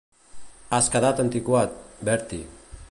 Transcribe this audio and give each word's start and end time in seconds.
Has 0.77 0.89
quedat 0.95 1.21
antiquat, 1.25 1.77
Bertie. 2.09 2.45